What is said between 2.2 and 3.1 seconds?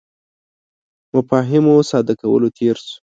کولو تېر شو.